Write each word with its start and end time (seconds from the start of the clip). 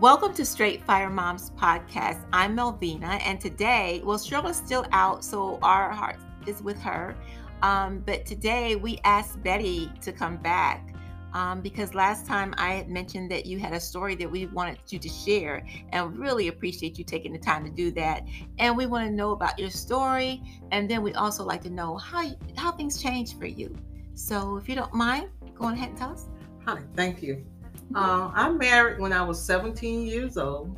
Welcome 0.00 0.34
to 0.34 0.44
Straight 0.44 0.84
Fire 0.84 1.08
Moms 1.08 1.52
podcast. 1.52 2.22
I'm 2.30 2.54
Melvenia, 2.54 3.18
and 3.24 3.40
today, 3.40 4.02
well, 4.04 4.18
Shirley's 4.18 4.58
still 4.58 4.84
out, 4.92 5.24
so 5.24 5.58
our 5.62 5.90
heart 5.90 6.18
is 6.46 6.62
with 6.62 6.78
her. 6.82 7.16
Um, 7.62 8.00
but 8.04 8.26
today, 8.26 8.76
we 8.76 8.98
asked 9.04 9.42
Betty 9.42 9.90
to 10.02 10.12
come 10.12 10.36
back 10.36 10.94
um, 11.32 11.62
because 11.62 11.94
last 11.94 12.26
time 12.26 12.54
I 12.58 12.74
had 12.74 12.90
mentioned 12.90 13.30
that 13.30 13.46
you 13.46 13.58
had 13.58 13.72
a 13.72 13.80
story 13.80 14.14
that 14.16 14.30
we 14.30 14.44
wanted 14.48 14.80
you 14.88 14.98
to 14.98 15.08
share, 15.08 15.66
and 15.92 16.18
really 16.18 16.48
appreciate 16.48 16.98
you 16.98 17.04
taking 17.04 17.32
the 17.32 17.38
time 17.38 17.64
to 17.64 17.70
do 17.70 17.90
that. 17.92 18.22
And 18.58 18.76
we 18.76 18.84
want 18.84 19.08
to 19.08 19.10
know 19.10 19.30
about 19.30 19.58
your 19.58 19.70
story, 19.70 20.42
and 20.72 20.90
then 20.90 21.00
we 21.00 21.14
also 21.14 21.42
like 21.42 21.62
to 21.62 21.70
know 21.70 21.96
how 21.96 22.26
how 22.58 22.70
things 22.70 23.02
changed 23.02 23.38
for 23.38 23.46
you. 23.46 23.74
So, 24.12 24.58
if 24.58 24.68
you 24.68 24.74
don't 24.74 24.92
mind, 24.92 25.30
go 25.54 25.68
ahead 25.70 25.88
and 25.88 25.96
tell 25.96 26.10
us. 26.10 26.26
Hi, 26.66 26.82
thank 26.94 27.22
you. 27.22 27.46
Uh, 27.94 28.30
I 28.34 28.50
married 28.50 28.98
when 28.98 29.12
I 29.12 29.22
was 29.22 29.42
17 29.42 30.02
years 30.02 30.36
old, 30.36 30.76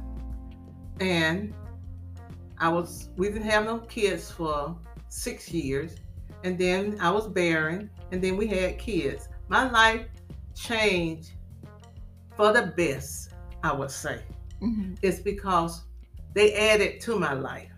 and 1.01 1.55
I 2.59 2.69
was 2.69 3.11
we 3.17 3.29
didn't 3.29 3.49
have 3.49 3.65
no 3.65 3.79
kids 3.79 4.31
for 4.31 4.77
six 5.09 5.51
years, 5.53 5.97
and 6.45 6.59
then 6.59 6.99
I 7.01 7.11
was 7.11 7.27
barren, 7.27 7.91
and 8.13 8.23
then 8.23 8.37
we 8.37 8.47
had 8.47 8.79
kids. 8.79 9.29
My 9.49 9.71
life 9.71 10.07
changed 10.55 11.33
for 12.37 12.53
the 12.53 12.73
best, 12.77 13.31
I 13.63 13.73
would 13.73 13.91
say. 13.91 14.23
Mm-hmm. 14.63 14.95
It's 15.03 15.21
because 15.21 15.85
they 16.35 16.55
added 16.55 17.01
to 17.03 17.19
my 17.19 17.33
life, 17.33 17.73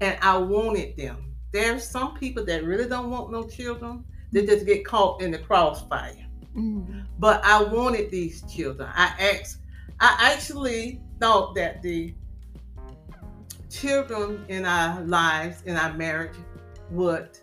and 0.00 0.16
I 0.22 0.38
wanted 0.38 0.96
them. 0.96 1.34
There's 1.52 1.86
some 1.86 2.14
people 2.14 2.44
that 2.46 2.64
really 2.64 2.88
don't 2.88 3.10
want 3.10 3.32
no 3.32 3.42
children. 3.42 4.04
They 4.32 4.46
just 4.46 4.64
get 4.64 4.84
caught 4.84 5.20
in 5.20 5.32
the 5.32 5.38
crossfire. 5.38 6.26
Mm-hmm. 6.56 7.00
But 7.18 7.44
I 7.44 7.62
wanted 7.62 8.10
these 8.10 8.42
children. 8.42 8.88
I 8.94 9.14
asked, 9.18 9.58
I 10.00 10.32
actually 10.32 11.00
thought 11.20 11.54
that 11.54 11.82
the 11.82 12.14
children 13.70 14.44
in 14.48 14.64
our 14.64 15.00
lives, 15.02 15.62
in 15.64 15.76
our 15.76 15.92
marriage, 15.94 16.36
would 16.90 17.38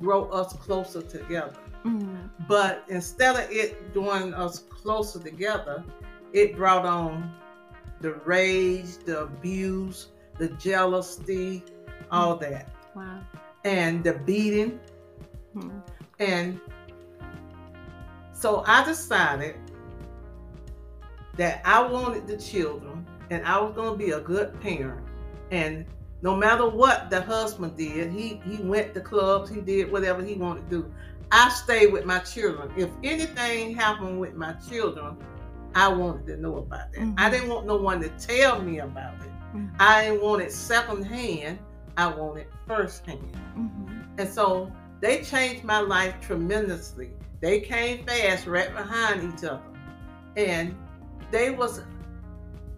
grow 0.00 0.28
us 0.30 0.52
closer 0.54 1.02
together. 1.02 1.56
Mm-hmm. 1.84 2.44
But 2.48 2.84
instead 2.88 3.36
of 3.36 3.50
it 3.50 3.92
drawing 3.92 4.34
us 4.34 4.60
closer 4.60 5.18
together, 5.18 5.84
it 6.32 6.56
brought 6.56 6.86
on 6.86 7.34
the 8.00 8.14
rage, 8.24 8.98
the 9.04 9.22
abuse, 9.22 10.08
the 10.38 10.48
jealousy, 10.50 11.64
all 12.10 12.38
mm-hmm. 12.38 12.52
that. 12.52 12.68
Wow. 12.94 13.20
And 13.64 14.04
the 14.04 14.14
beating. 14.14 14.78
Mm-hmm. 15.56 15.78
And 16.18 16.60
so 18.42 18.64
I 18.66 18.84
decided 18.84 19.54
that 21.36 21.62
I 21.64 21.80
wanted 21.80 22.26
the 22.26 22.36
children 22.36 23.06
and 23.30 23.46
I 23.46 23.60
was 23.60 23.72
going 23.72 23.92
to 23.92 24.04
be 24.04 24.10
a 24.10 24.20
good 24.20 24.60
parent. 24.60 25.06
And 25.52 25.86
no 26.22 26.34
matter 26.34 26.68
what 26.68 27.08
the 27.08 27.22
husband 27.22 27.76
did, 27.76 28.10
he, 28.10 28.42
he 28.44 28.60
went 28.60 28.94
to 28.94 29.00
clubs, 29.00 29.48
he 29.48 29.60
did 29.60 29.92
whatever 29.92 30.24
he 30.24 30.34
wanted 30.34 30.68
to 30.70 30.82
do. 30.82 30.94
I 31.30 31.50
stayed 31.50 31.92
with 31.92 32.04
my 32.04 32.18
children. 32.18 32.72
If 32.76 32.90
anything 33.04 33.76
happened 33.76 34.18
with 34.18 34.34
my 34.34 34.54
children, 34.68 35.16
I 35.76 35.86
wanted 35.86 36.26
to 36.26 36.36
know 36.36 36.56
about 36.56 36.92
that. 36.92 37.00
Mm-hmm. 37.00 37.14
I 37.18 37.30
didn't 37.30 37.48
want 37.48 37.66
no 37.66 37.76
one 37.76 38.00
to 38.00 38.08
tell 38.10 38.60
me 38.60 38.80
about 38.80 39.14
it. 39.22 39.30
Mm-hmm. 39.54 39.76
I 39.78 40.04
didn't 40.04 40.22
want 40.22 40.42
it 40.42 40.50
second 40.50 41.04
hand. 41.04 41.60
I 41.96 42.08
wanted 42.08 42.48
first 42.66 43.06
hand. 43.06 43.38
Mm-hmm. 43.56 44.18
And 44.18 44.28
so 44.28 44.72
they 45.00 45.22
changed 45.22 45.62
my 45.62 45.78
life 45.78 46.16
tremendously. 46.20 47.12
They 47.42 47.60
came 47.60 48.06
fast 48.06 48.46
right 48.46 48.72
behind 48.72 49.34
each 49.34 49.44
other. 49.44 49.60
And 50.36 50.74
they 51.30 51.50
was 51.50 51.82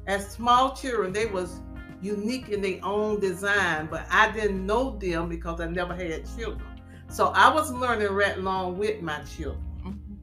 as 0.07 0.29
small 0.31 0.75
children, 0.75 1.13
they 1.13 1.27
was 1.27 1.61
unique 2.01 2.49
in 2.49 2.61
their 2.61 2.81
own 2.83 3.21
design, 3.21 3.89
but 3.91 4.07
I 4.11 4.31
didn't 4.33 4.67
know 4.67 4.97
them 4.99 5.29
because 5.29 5.61
I 5.61 5.67
never 5.67 5.95
had 5.95 6.27
children. 6.37 6.67
So 7.09 7.29
I 7.29 7.53
was 7.53 7.71
learning 7.73 8.09
right 8.09 8.37
along 8.37 8.79
with 8.79 9.01
my 9.01 9.21
children. 9.23 9.65
Mm-hmm. 9.85 10.15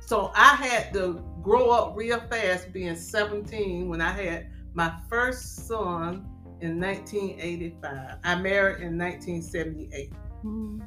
So 0.00 0.32
I 0.34 0.54
had 0.54 0.92
to 0.94 1.22
grow 1.42 1.70
up 1.70 1.96
real 1.96 2.20
fast 2.30 2.72
being 2.72 2.96
17 2.96 3.88
when 3.88 4.00
I 4.00 4.10
had 4.10 4.50
my 4.74 4.92
first 5.08 5.66
son 5.66 6.26
in 6.60 6.80
1985. 6.80 8.18
I 8.24 8.34
married 8.36 8.82
in 8.82 8.98
1978. 8.98 10.12
Mm-hmm. 10.44 10.80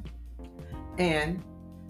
And 0.98 1.42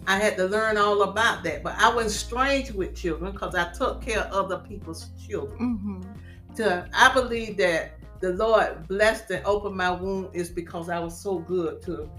I 0.07 0.19
had 0.19 0.37
to 0.37 0.47
learn 0.47 0.77
all 0.77 1.03
about 1.03 1.45
that. 1.45 1.63
But 1.63 1.77
I 1.79 1.95
wasn't 1.95 2.13
strange 2.13 2.73
with 2.73 2.95
children 2.95 3.33
because 3.33 3.55
I 3.55 3.73
took 3.73 4.03
care 4.03 4.21
of 4.21 4.33
other 4.33 4.59
people's 4.59 5.11
children. 5.27 5.59
Mm-hmm. 5.59 6.55
To 6.57 6.89
I 6.95 7.13
believe 7.15 7.57
that 7.59 7.93
the 8.21 8.33
Lord 8.35 8.89
blessed 8.89 9.31
and 9.31 9.45
opened 9.47 9.77
my 9.77 9.91
womb 9.91 10.29
is 10.33 10.51
because 10.51 10.89
I 10.89 10.99
was 10.99 11.19
so 11.19 11.39
good 11.39 11.83
to 11.83 12.11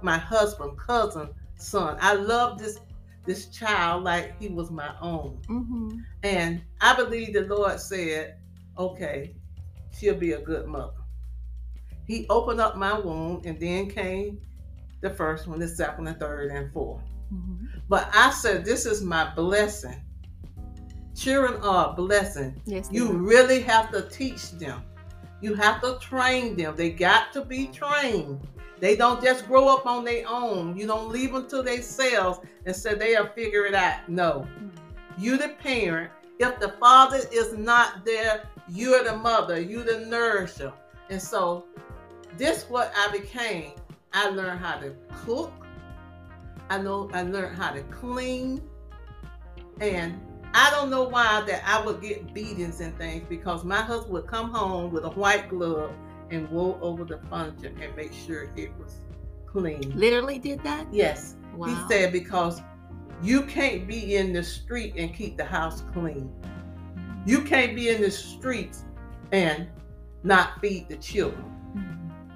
my 0.00 0.16
husband, 0.16 0.78
cousin, 0.78 1.30
son. 1.56 1.98
I 2.00 2.14
love 2.14 2.58
this 2.58 2.78
this 3.24 3.46
child 3.46 4.04
like 4.04 4.40
he 4.40 4.48
was 4.48 4.70
my 4.70 4.94
own. 5.00 5.38
Mm-hmm. 5.48 5.98
And 6.22 6.62
I 6.80 6.94
believe 6.96 7.34
the 7.34 7.42
Lord 7.42 7.78
said, 7.78 8.36
okay, 8.78 9.34
she'll 9.92 10.14
be 10.14 10.32
a 10.32 10.40
good 10.40 10.66
mother. 10.66 10.94
He 12.06 12.26
opened 12.30 12.58
up 12.58 12.78
my 12.78 12.98
womb 12.98 13.42
and 13.44 13.60
then 13.60 13.90
came 13.90 14.40
the 15.00 15.10
first 15.10 15.46
one, 15.46 15.58
the 15.58 15.68
second, 15.68 16.04
the 16.04 16.14
third, 16.14 16.50
and 16.50 16.72
4th 16.72 17.02
mm-hmm. 17.32 17.66
But 17.88 18.10
I 18.12 18.30
said, 18.30 18.64
this 18.64 18.86
is 18.86 19.02
my 19.02 19.32
blessing. 19.34 20.02
Children 21.14 21.60
are 21.62 21.90
a 21.90 21.92
blessing. 21.94 22.60
Yes, 22.64 22.88
you 22.92 23.12
really 23.12 23.60
have 23.62 23.90
to 23.90 24.02
teach 24.02 24.52
them. 24.52 24.82
You 25.40 25.54
have 25.54 25.80
to 25.82 25.98
train 26.00 26.56
them. 26.56 26.76
They 26.76 26.90
got 26.90 27.32
to 27.32 27.44
be 27.44 27.68
trained. 27.68 28.40
They 28.80 28.94
don't 28.94 29.22
just 29.22 29.46
grow 29.46 29.68
up 29.68 29.86
on 29.86 30.04
their 30.04 30.28
own. 30.28 30.76
You 30.76 30.86
don't 30.86 31.10
leave 31.10 31.32
them 31.32 31.48
to 31.48 31.62
themselves 31.62 32.40
and 32.66 32.74
say 32.74 32.94
they'll 32.94 33.28
figure 33.28 33.66
it 33.66 33.74
out. 33.74 34.08
No. 34.08 34.46
Mm-hmm. 34.48 34.68
You 35.18 35.36
the 35.36 35.48
parent. 35.48 36.12
If 36.38 36.60
the 36.60 36.68
father 36.80 37.20
is 37.32 37.52
not 37.54 38.04
there, 38.04 38.48
you're 38.68 39.02
the 39.02 39.16
mother. 39.16 39.60
You 39.60 39.82
the 39.82 40.06
nourisher. 40.06 40.72
And 41.10 41.20
so 41.20 41.64
this 42.36 42.64
what 42.68 42.92
I 42.96 43.10
became 43.10 43.72
I 44.12 44.30
learned 44.30 44.60
how 44.60 44.78
to 44.78 44.94
cook. 45.24 45.52
I 46.70 46.78
know 46.78 47.10
I 47.12 47.22
learned 47.22 47.56
how 47.56 47.72
to 47.72 47.82
clean. 47.84 48.62
And 49.80 50.20
I 50.54 50.70
don't 50.70 50.90
know 50.90 51.04
why 51.04 51.42
that 51.46 51.62
I 51.66 51.84
would 51.84 52.00
get 52.00 52.34
beatings 52.34 52.80
and 52.80 52.96
things 52.98 53.26
because 53.28 53.64
my 53.64 53.80
husband 53.80 54.12
would 54.12 54.26
come 54.26 54.50
home 54.50 54.92
with 54.92 55.04
a 55.04 55.10
white 55.10 55.48
glove 55.48 55.92
and 56.30 56.48
go 56.50 56.78
over 56.80 57.04
the 57.04 57.20
furniture 57.30 57.72
and 57.80 57.96
make 57.96 58.12
sure 58.12 58.50
it 58.56 58.70
was 58.78 59.00
clean. 59.46 59.92
Literally 59.94 60.38
did 60.38 60.62
that? 60.64 60.86
Yes. 60.92 61.36
Wow. 61.54 61.68
He 61.68 61.92
said 61.92 62.12
because 62.12 62.60
you 63.22 63.42
can't 63.42 63.86
be 63.86 64.16
in 64.16 64.32
the 64.32 64.42
street 64.42 64.94
and 64.96 65.14
keep 65.14 65.36
the 65.36 65.44
house 65.44 65.82
clean. 65.92 66.30
You 67.26 67.42
can't 67.42 67.74
be 67.74 67.88
in 67.88 68.00
the 68.00 68.10
streets 68.10 68.84
and 69.32 69.68
not 70.22 70.60
feed 70.60 70.88
the 70.88 70.96
children. 70.96 71.57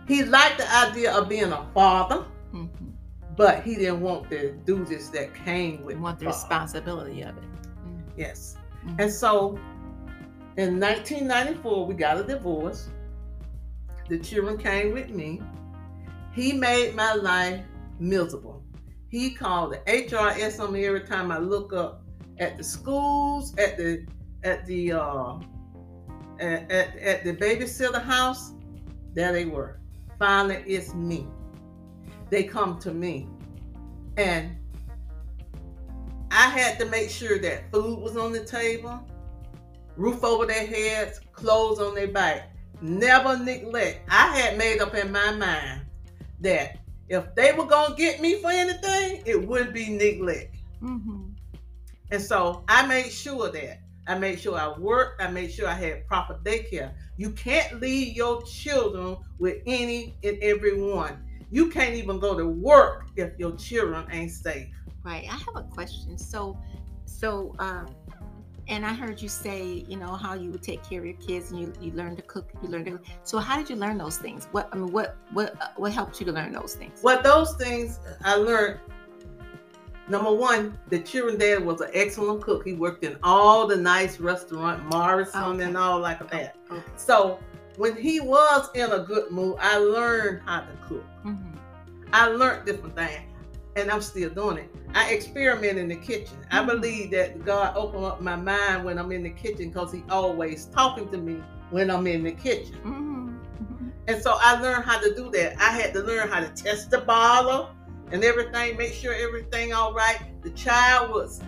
He 0.08 0.24
liked 0.24 0.58
the 0.58 0.74
idea 0.74 1.12
of 1.12 1.28
being 1.28 1.52
a 1.52 1.66
father, 1.72 2.24
mm-hmm. 2.52 2.86
but 3.36 3.62
he 3.62 3.76
didn't 3.76 4.00
want 4.00 4.28
the 4.28 4.54
duties 4.64 5.10
that 5.10 5.34
came 5.34 5.84
with. 5.84 5.98
Want 5.98 6.18
the 6.18 6.26
father. 6.26 6.36
responsibility 6.36 7.22
of 7.22 7.36
it. 7.36 7.42
Mm-hmm. 7.42 8.00
Yes, 8.16 8.56
mm-hmm. 8.84 9.00
and 9.00 9.12
so 9.12 9.58
in 10.56 10.80
1994 10.80 11.86
we 11.86 11.94
got 11.94 12.18
a 12.18 12.24
divorce. 12.24 12.88
The 14.08 14.18
children 14.18 14.58
came 14.58 14.92
with 14.92 15.10
me. 15.10 15.40
He 16.34 16.52
made 16.52 16.94
my 16.96 17.14
life 17.14 17.60
miserable. 18.00 18.62
He 19.08 19.30
called 19.30 19.74
the 19.74 19.78
HRS 19.90 20.58
on 20.58 20.72
me 20.72 20.86
every 20.86 21.02
time 21.02 21.30
I 21.30 21.38
look 21.38 21.72
up 21.72 22.02
at 22.38 22.58
the 22.58 22.64
schools, 22.64 23.54
at 23.56 23.76
the 23.76 24.04
at 24.42 24.66
the 24.66 24.92
uh, 24.92 25.36
at, 26.40 26.70
at, 26.72 26.96
at 26.96 27.24
the 27.24 27.34
babysitter 27.34 28.02
house. 28.02 28.52
There 29.14 29.32
they 29.32 29.44
were 29.44 29.81
finally 30.22 30.62
it's 30.68 30.94
me. 30.94 31.26
They 32.30 32.44
come 32.44 32.78
to 32.78 32.94
me. 32.94 33.26
And 34.16 34.56
I 36.30 36.48
had 36.48 36.78
to 36.78 36.84
make 36.86 37.10
sure 37.10 37.40
that 37.40 37.72
food 37.72 37.98
was 37.98 38.16
on 38.16 38.30
the 38.30 38.44
table, 38.44 39.04
roof 39.96 40.22
over 40.22 40.46
their 40.46 40.64
heads, 40.64 41.18
clothes 41.32 41.80
on 41.80 41.96
their 41.96 42.06
back. 42.06 42.54
Never 42.80 43.36
neglect. 43.36 44.08
I 44.08 44.28
had 44.38 44.56
made 44.56 44.80
up 44.80 44.94
in 44.94 45.10
my 45.10 45.32
mind 45.32 45.82
that 46.38 46.78
if 47.08 47.34
they 47.34 47.52
were 47.52 47.66
going 47.66 47.90
to 47.90 47.96
get 47.96 48.20
me 48.20 48.40
for 48.40 48.50
anything, 48.52 49.24
it 49.26 49.44
would 49.48 49.74
be 49.74 49.90
neglect. 49.90 50.56
Mm-hmm. 50.80 51.30
And 52.12 52.22
so 52.22 52.62
I 52.68 52.86
made 52.86 53.10
sure 53.10 53.50
that 53.50 53.80
I 54.06 54.18
made 54.18 54.40
sure 54.40 54.58
I 54.58 54.76
worked. 54.78 55.22
I 55.22 55.28
made 55.28 55.52
sure 55.52 55.68
I 55.68 55.74
had 55.74 56.06
proper 56.06 56.40
daycare. 56.44 56.92
You 57.16 57.30
can't 57.30 57.80
leave 57.80 58.16
your 58.16 58.42
children 58.42 59.16
with 59.38 59.58
any 59.66 60.16
and 60.24 60.38
every 60.42 60.80
one. 60.80 61.24
You 61.50 61.70
can't 61.70 61.94
even 61.94 62.18
go 62.18 62.36
to 62.36 62.46
work 62.46 63.06
if 63.16 63.38
your 63.38 63.56
children 63.56 64.06
ain't 64.10 64.32
safe. 64.32 64.68
Right. 65.04 65.24
I 65.30 65.36
have 65.36 65.56
a 65.56 65.62
question. 65.62 66.18
So, 66.18 66.58
so 67.04 67.54
um, 67.58 67.86
And 68.68 68.86
I 68.86 68.94
heard 68.94 69.20
you 69.20 69.28
say, 69.28 69.84
you 69.88 69.96
know, 69.96 70.14
how 70.14 70.34
you 70.34 70.50
would 70.50 70.62
take 70.62 70.82
care 70.88 71.00
of 71.00 71.06
your 71.06 71.16
kids 71.16 71.50
and 71.50 71.60
you, 71.60 71.72
you 71.80 71.92
learn 71.92 72.16
to 72.16 72.22
cook, 72.22 72.50
you 72.62 72.68
learn 72.68 72.84
to 72.86 73.00
so 73.24 73.38
how 73.38 73.56
did 73.58 73.68
you 73.68 73.76
learn 73.76 73.98
those 73.98 74.18
things? 74.18 74.46
What 74.52 74.68
I 74.72 74.76
mean 74.76 74.92
what 74.92 75.16
what 75.32 75.60
uh, 75.60 75.68
what 75.76 75.92
helped 75.92 76.20
you 76.20 76.26
to 76.26 76.32
learn 76.32 76.52
those 76.52 76.74
things? 76.74 77.00
What 77.02 77.22
those 77.24 77.54
things 77.56 77.98
I 78.24 78.36
learned 78.36 78.78
number 80.08 80.32
one, 80.32 80.78
the 80.88 80.98
children 81.00 81.38
dad 81.38 81.64
was 81.64 81.80
an 81.80 81.90
excellent 81.94 82.42
cook. 82.42 82.64
He 82.66 82.74
worked 82.74 83.04
in 83.04 83.16
all 83.22 83.66
the 83.66 83.76
nice 83.76 84.20
restaurant, 84.20 84.84
Morrison 84.86 85.42
Okay. 85.42 85.64
and 85.64 85.76
all 85.76 86.00
like 86.00 86.18
that. 86.30 86.56
Okay. 86.70 86.82
So 86.96 87.38
when 87.76 87.96
he 87.96 88.20
was 88.20 88.68
in 88.74 88.90
a 88.92 89.00
good 89.00 89.30
mood, 89.30 89.56
I 89.60 89.78
learned 89.78 90.42
how 90.44 90.60
to 90.60 90.72
cook. 90.88 91.04
Mhm. 91.24 91.56
I 92.12 92.26
learned 92.26 92.66
different 92.66 92.94
things, 92.94 93.22
and 93.76 93.90
I'm 93.90 94.02
still 94.02 94.28
doing 94.30 94.58
it. 94.58 94.74
I 94.94 95.10
experiment 95.10 95.78
in 95.78 95.88
the 95.88 95.96
kitchen. 95.96 96.36
I 96.50 96.62
Mhm. 96.62 96.66
believe 96.66 97.10
that 97.12 97.44
God 97.44 97.74
opened 97.76 98.04
up 98.04 98.20
my 98.20 98.36
mind 98.36 98.84
when 98.84 98.98
I'm 98.98 99.10
in 99.12 99.22
the 99.22 99.30
kitchen 99.30 99.70
because 99.70 99.92
He 99.92 100.04
always 100.10 100.66
talking 100.66 101.08
to 101.10 101.16
me 101.16 101.42
when 101.70 101.90
I'm 101.90 102.06
in 102.06 102.24
the 102.24 102.32
kitchen. 102.32 102.76
Mhm. 102.84 103.38
Mhm. 103.62 103.92
And 104.08 104.22
so 104.22 104.36
I 104.38 104.60
learned 104.60 104.84
how 104.84 104.98
to 104.98 105.14
do 105.14 105.30
that. 105.30 105.56
I 105.58 105.70
had 105.70 105.94
to 105.94 106.00
learn 106.00 106.28
how 106.28 106.40
to 106.40 106.48
test 106.48 106.90
the 106.90 106.98
bottle 106.98 107.70
and 108.12 108.22
everything, 108.22 108.76
make 108.76 108.92
sure 108.92 109.14
everything 109.14 109.72
all 109.72 109.92
right. 109.92 110.20
The 110.42 110.50
child 110.50 111.10
was 111.10 111.42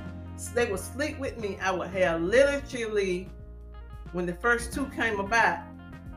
they 0.54 0.70
would 0.70 0.80
sleep 0.80 1.18
with 1.18 1.38
me. 1.38 1.58
I 1.62 1.70
would 1.70 1.90
have 1.90 2.20
literally 2.22 3.28
when 4.12 4.26
the 4.26 4.34
first 4.34 4.72
two 4.72 4.86
came 4.86 5.20
about, 5.20 5.58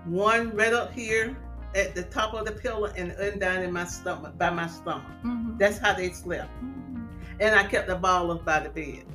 one 0.05 0.55
right 0.55 0.73
up 0.73 0.91
here 0.93 1.35
at 1.75 1.93
the 1.95 2.03
top 2.03 2.33
of 2.33 2.45
the 2.45 2.51
pillow 2.51 2.91
and 2.95 3.39
down 3.39 3.61
in 3.61 3.73
my 3.73 3.85
stomach 3.85 4.37
by 4.37 4.49
my 4.49 4.67
stomach. 4.67 5.03
Mhm. 5.23 5.59
That's 5.59 5.77
how 5.77 5.93
they 5.93 6.11
slept. 6.11 6.49
Mhm. 6.63 7.07
And 7.39 7.55
I 7.55 7.63
kept 7.63 7.87
the 7.87 7.95
ball 7.95 8.31
up 8.31 8.45
by 8.45 8.59
the 8.59 8.69
bed. 8.69 9.05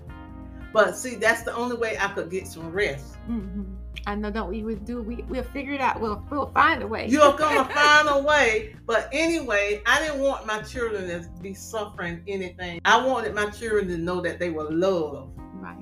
But 0.73 0.97
see, 0.97 1.17
that's 1.17 1.43
the 1.43 1.55
only 1.55 1.77
way 1.77 1.97
I 1.99 2.09
could 2.09 2.31
get 2.31 2.47
some 2.47 2.71
rest. 2.73 3.17
Mhm. 3.29 3.72
I 4.07 4.15
know 4.15 4.31
don't 4.31 4.49
we 4.51 4.63
would 4.63 4.85
do 4.85 5.03
we 5.03 5.23
we'll 5.29 5.43
figure 5.45 5.73
it 5.75 5.81
out. 5.81 6.01
We'll 6.01 6.25
we'll 6.31 6.51
find 6.53 6.83
a 6.83 6.87
way. 6.87 7.07
You're 7.09 7.37
gonna 7.37 7.65
find 7.75 8.09
a 8.11 8.23
way. 8.23 8.75
But 8.87 9.09
anyway, 9.13 9.83
I 9.87 10.01
didn't 10.01 10.21
want 10.21 10.47
my 10.47 10.61
children 10.63 11.09
to 11.09 11.29
be 11.41 11.55
suffering 11.55 12.23
anything. 12.27 12.81
I 12.85 13.05
wanted 13.07 13.35
my 13.35 13.47
children 13.51 13.89
to 13.89 13.99
know 13.99 14.21
that 14.21 14.39
they 14.39 14.51
were 14.51 14.71
loved. 14.71 15.39
right. 15.61 15.79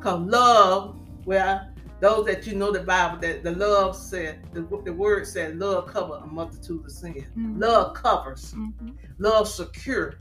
Cause 0.00 0.20
love, 0.20 0.96
well, 1.24 1.68
those 2.00 2.24
that 2.26 2.46
you 2.46 2.54
know 2.54 2.70
the 2.70 2.80
Bible, 2.80 3.18
that 3.18 3.42
the 3.42 3.50
love 3.50 3.96
said, 3.96 4.46
the, 4.52 4.60
the 4.84 4.92
word 4.92 5.26
said, 5.26 5.58
love 5.58 5.88
cover 5.88 6.20
a 6.22 6.26
multitude 6.26 6.84
of 6.84 6.92
sin. 6.92 7.26
Mhm. 7.36 7.60
Love 7.60 7.94
covers. 7.94 8.54
Mhm. 8.54 8.94
Love 9.18 9.48
secure. 9.48 10.14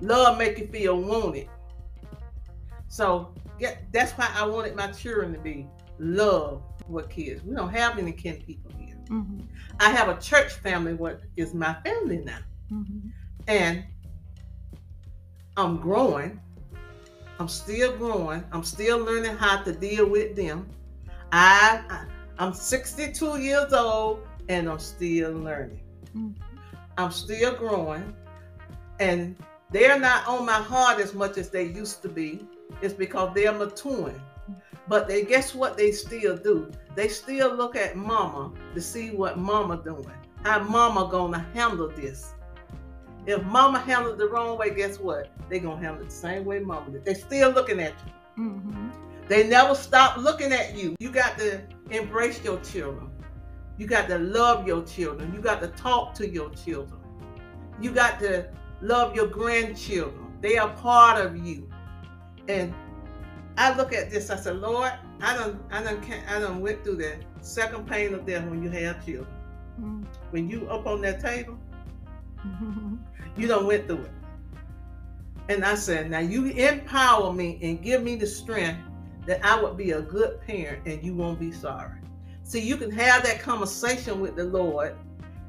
Love 0.00 0.38
make 0.38 0.58
you 0.58 0.66
feel 0.68 0.98
wanted. 1.00 1.48
So 2.88 3.34
get, 3.58 3.92
that's 3.92 4.12
why 4.12 4.30
I 4.34 4.46
wanted 4.46 4.74
my 4.76 4.88
children 4.88 5.32
to 5.32 5.38
be 5.38 5.66
love 5.98 6.62
with 6.88 7.08
kids. 7.08 7.42
We 7.44 7.54
don't 7.54 7.72
have 7.72 7.98
any 7.98 8.12
kin 8.12 8.42
people 8.42 8.70
here. 8.78 8.96
Mhm. 9.08 9.46
I 9.80 9.90
have 9.90 10.08
a 10.08 10.20
church 10.20 10.52
family 10.54 10.94
what 10.94 11.20
is 11.36 11.54
my 11.54 11.74
family 11.84 12.18
now. 12.18 12.38
Mhm. 12.70 13.12
And 13.48 13.84
I'm 15.56 15.78
growing. 15.78 16.40
I'm 17.38 17.48
still 17.48 17.96
growing. 17.96 18.44
I'm 18.52 18.64
still 18.64 18.98
learning 18.98 19.36
how 19.36 19.62
to 19.62 19.72
deal 19.72 20.08
with 20.08 20.36
them. 20.36 20.68
I, 21.32 21.82
I 21.90 22.06
I'm 22.38 22.52
62 22.52 23.40
years 23.40 23.72
old 23.72 24.26
and 24.48 24.68
I'm 24.68 24.78
still 24.78 25.32
learning. 25.32 25.80
Mhm. 26.14 26.34
I'm 26.98 27.10
still 27.10 27.54
growing. 27.54 28.14
And 29.00 29.36
they're 29.74 29.98
not 29.98 30.26
on 30.28 30.46
my 30.46 30.52
heart 30.52 31.00
as 31.00 31.14
much 31.14 31.36
as 31.36 31.50
they 31.50 31.64
used 31.64 32.00
to 32.02 32.08
be. 32.08 32.46
It's 32.80 32.94
because 32.94 33.34
they're 33.34 33.52
maturing. 33.52 34.20
But 34.86 35.08
they 35.08 35.24
guess 35.24 35.52
what 35.52 35.76
they 35.76 35.90
still 35.90 36.36
do? 36.36 36.70
They 36.94 37.08
still 37.08 37.52
look 37.52 37.74
at 37.74 37.96
mama 37.96 38.52
to 38.74 38.80
see 38.80 39.10
what 39.10 39.36
mama 39.36 39.82
doing. 39.84 40.14
How 40.44 40.62
mama 40.62 41.08
gonna 41.10 41.44
handle 41.54 41.88
this. 41.88 42.34
If 43.26 43.42
mama 43.44 43.80
handled 43.80 44.18
the 44.18 44.28
wrong 44.28 44.56
way, 44.58 44.70
guess 44.70 45.00
what? 45.00 45.28
They 45.48 45.58
gonna 45.58 45.80
handle 45.80 46.02
it 46.02 46.10
the 46.10 46.14
same 46.14 46.44
way 46.44 46.60
mama 46.60 46.90
did. 46.92 47.04
They 47.04 47.14
still 47.14 47.50
looking 47.50 47.80
at 47.80 47.94
you. 48.06 48.44
Mhm. 48.44 48.92
They 49.26 49.48
never 49.48 49.74
stop 49.74 50.18
looking 50.18 50.52
at 50.52 50.76
you. 50.76 50.94
You 51.00 51.10
got 51.10 51.36
to 51.38 51.62
embrace 51.90 52.44
your 52.44 52.60
children. 52.60 53.10
You 53.76 53.88
got 53.88 54.06
to 54.08 54.18
love 54.18 54.68
your 54.68 54.84
children. 54.84 55.32
You 55.34 55.40
got 55.40 55.60
to 55.62 55.68
talk 55.68 56.14
to 56.14 56.28
your 56.28 56.50
children. 56.50 57.00
You 57.80 57.90
got 57.90 58.20
to 58.20 58.46
love 58.84 59.14
your 59.14 59.26
grandchildren. 59.26 60.32
They 60.40 60.58
are 60.58 60.68
part 60.76 61.24
of 61.24 61.36
you. 61.36 61.68
And 62.48 62.74
I 63.56 63.74
look 63.76 63.92
at 63.92 64.10
this, 64.10 64.30
I 64.30 64.36
said, 64.36 64.56
Lord, 64.56 64.92
I 65.22 65.36
don't 65.36 65.60
I 65.70 65.82
don't 65.82 66.02
can't 66.02 66.28
I 66.30 66.38
don't 66.38 66.60
went 66.60 66.84
through 66.84 66.96
the 66.96 67.16
second 67.40 67.86
pain 67.86 68.12
of 68.14 68.26
death 68.26 68.44
when 68.48 68.62
you 68.62 68.70
have 68.70 69.04
children. 69.04 69.26
Mhm. 69.80 70.06
When 70.30 70.48
you 70.48 70.68
up 70.68 70.86
on 70.86 71.00
that 71.02 71.20
table, 71.20 71.58
you 73.36 73.48
don't 73.48 73.66
went 73.66 73.86
through 73.86 74.02
it. 74.02 74.10
And 75.48 75.64
I 75.64 75.74
said, 75.74 76.10
now 76.10 76.20
you 76.20 76.46
empower 76.46 77.32
me 77.32 77.58
and 77.62 77.82
give 77.82 78.02
me 78.02 78.16
the 78.16 78.26
strength 78.26 78.80
that 79.26 79.44
I 79.44 79.60
would 79.60 79.76
be 79.76 79.92
a 79.92 80.02
good 80.02 80.40
parent 80.42 80.86
and 80.86 81.02
you 81.02 81.14
won't 81.14 81.38
be 81.38 81.52
sorry. 81.52 82.00
See, 82.42 82.60
you 82.60 82.76
can 82.76 82.90
have 82.90 83.22
that 83.24 83.40
conversation 83.40 84.20
with 84.20 84.36
the 84.36 84.44
Lord 84.44 84.96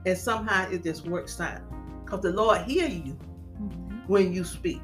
and 0.05 0.17
somehow 0.17 0.69
it 0.69 0.83
just 0.83 1.05
works 1.07 1.39
out. 1.41 1.61
Because 2.05 2.21
the 2.21 2.31
Lord 2.31 2.61
hear 2.61 2.87
you 2.87 3.17
Mhm. 3.59 4.07
when 4.07 4.31
you 4.31 4.43
speak. 4.43 4.81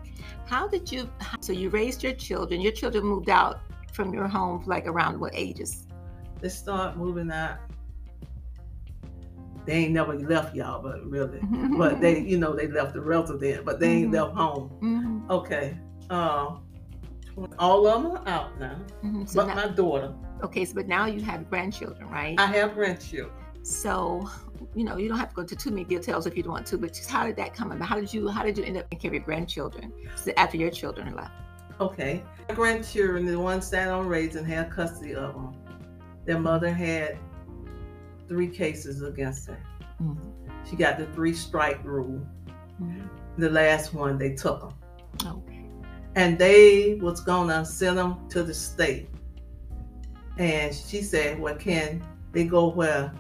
How 0.48 0.68
did 0.68 0.92
you? 0.92 1.10
So 1.40 1.54
you 1.54 1.70
raised 1.70 2.04
your 2.04 2.14
children. 2.14 2.60
Your 2.62 2.72
children 2.72 3.06
moved 3.06 3.30
out 3.30 3.60
from 3.94 4.14
your 4.14 4.28
home, 4.28 4.64
like 4.66 4.88
around 4.88 5.20
what 5.20 5.34
ages? 5.36 5.88
They 6.42 6.50
start 6.50 6.98
moving 6.98 7.32
out. 7.32 7.58
They 9.66 9.74
ain't 9.74 9.94
never 9.94 10.16
left 10.18 10.56
y'all, 10.56 10.82
but 10.82 11.06
really. 11.06 11.40
But 11.78 12.02
they, 12.02 12.20
you 12.22 12.38
know, 12.40 12.56
they 12.56 12.68
left 12.68 12.94
the 12.94 13.02
resident, 13.02 13.64
but 13.64 13.80
they 13.80 13.90
ain't 13.98 14.10
Mhm. 14.10 14.14
left 14.14 14.34
home. 14.36 14.72
Mhm. 14.82 15.30
Okay. 15.30 15.78
Uh, 16.10 16.58
all 17.60 17.88
of 17.88 18.04
them 18.04 18.12
are 18.14 18.28
out 18.28 18.60
now. 18.60 18.78
Mhm. 19.04 19.30
So 19.30 19.36
But 19.42 19.48
now, 19.48 19.56
my 19.56 19.68
daughter, 19.68 20.14
okay, 20.44 20.66
so 20.66 20.74
but 20.76 20.88
now 20.88 21.06
you 21.06 21.22
have 21.22 21.48
grandchildren, 21.50 22.10
right? 22.10 22.40
I 22.40 22.48
have 22.48 22.74
grandchildren. 22.74 23.32
So 23.64 24.30
you 24.76 24.84
know 24.84 24.98
you 24.98 25.08
don't 25.08 25.18
have 25.18 25.30
to 25.30 25.36
go 25.36 25.42
into 25.42 25.56
too 25.56 25.70
many 25.70 25.84
details 25.84 26.26
if 26.26 26.36
you 26.36 26.44
don't 26.44 26.54
want 26.54 26.66
to, 26.68 26.78
but 26.78 26.94
just 26.94 27.10
how 27.10 27.26
did 27.26 27.36
that 27.38 27.54
come 27.54 27.72
about? 27.72 27.88
How 27.88 28.00
did 28.00 28.14
you 28.14 28.28
how 28.30 28.44
did 28.44 28.58
you 28.58 28.64
end 28.64 28.78
up 28.78 28.90
taking 28.90 29.00
care 29.00 29.10
of 29.10 29.14
your 29.16 29.24
grandchildren 29.24 29.94
after 30.38 30.58
your 30.58 30.72
children 30.72 31.16
left? 31.16 31.32
Okay. 31.80 32.24
My 32.48 32.56
grandchildren, 32.56 33.26
the 33.26 33.40
ones 33.40 33.70
that 33.72 33.90
I'm 33.90 34.08
raising, 34.08 34.46
had 34.46 34.72
custody 34.72 35.16
of 35.16 35.34
them. 35.34 35.56
Their 36.26 36.40
mother 36.40 36.72
had 36.72 37.18
three 38.28 38.48
cases 38.48 39.02
against 39.02 39.48
her. 39.48 39.58
Mhm. 40.02 40.18
She 40.70 40.76
got 40.76 40.98
the 40.98 41.08
three 41.08 41.34
strike 41.34 41.84
rule. 41.84 42.22
Mhm. 42.80 43.10
The 43.38 43.50
last 43.50 43.94
one, 43.94 44.18
they 44.18 44.36
took 44.36 44.62
them. 44.62 45.34
Okay. 45.38 45.66
And 46.16 46.38
they 46.38 47.00
was 47.02 47.22
gonna 47.22 47.66
send 47.66 47.98
them 47.98 48.28
to 48.30 48.44
the 48.44 48.54
state. 48.54 49.10
And 50.38 50.74
she 50.74 51.02
said, 51.02 51.40
well, 51.40 51.56
can 51.56 52.04
they 52.32 52.46
go 52.46 52.70
where 52.70 53.12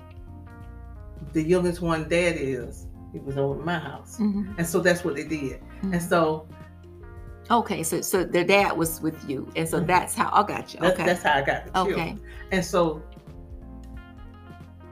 the 1.33 1.41
youngest 1.43 1.81
one 1.81 2.07
dad 2.09 2.35
is? 2.37 2.87
He 3.13 3.19
was 3.19 3.37
over 3.37 3.59
at 3.59 3.65
my 3.65 3.77
house. 3.79 4.17
Mhm. 4.19 4.55
And 4.57 4.65
so 4.65 4.79
that's 4.79 5.03
what 5.03 5.15
they 5.15 5.23
did. 5.25 5.61
Mhm. 5.83 5.93
And 5.93 6.01
so 6.01 6.47
Okay, 7.49 7.83
so 7.83 7.99
so 7.99 8.23
their 8.23 8.45
dad 8.45 8.77
was 8.77 9.01
with 9.01 9.27
you, 9.29 9.45
and 9.57 9.67
so 9.67 9.81
Mhm. 9.81 9.87
that's 9.87 10.15
how 10.15 10.29
I 10.31 10.43
got 10.47 10.73
you. 10.73 10.79
that's, 10.79 10.93
Okay. 10.93 11.05
that's 11.05 11.23
how 11.23 11.33
I 11.33 11.41
got 11.41 11.65
the 11.65 11.71
children. 11.71 11.93
okay. 11.99 12.15
And 12.53 12.63
so 12.63 13.01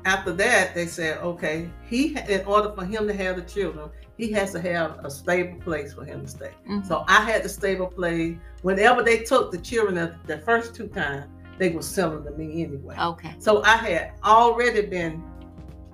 after 0.06 0.32
that, 0.34 0.74
they 0.76 0.86
said, 0.86 1.20
okay, 1.20 1.70
he 1.88 2.18
in 2.28 2.46
order 2.46 2.72
for 2.76 2.84
him 2.86 3.08
to 3.08 3.14
have 3.14 3.36
the 3.38 3.42
children, 3.44 3.90
he 4.18 4.32
has 4.34 4.52
to 4.52 4.60
have 4.62 5.00
a 5.06 5.10
stable 5.10 5.60
place 5.62 5.94
for 5.94 6.04
him 6.04 6.26
to 6.26 6.28
stay. 6.28 6.52
Mhm. 6.68 6.86
So 6.86 7.06
I 7.08 7.22
had 7.22 7.44
the 7.44 7.50
stable 7.50 7.88
place. 7.88 8.36
Whenever 8.62 9.04
they 9.04 9.20
took 9.20 9.52
the 9.52 9.58
children 9.58 9.96
the, 9.96 10.16
the 10.26 10.40
first 10.40 10.76
two 10.76 10.88
times, 10.88 11.28
they 11.60 11.70
were 11.70 11.82
selling 11.82 12.24
to 12.26 12.32
me 12.32 12.64
anyway. 12.64 12.96
Okay. 13.00 13.36
So 13.40 13.62
I 13.64 13.76
had 13.78 14.12
already 14.26 14.82
been 14.88 15.24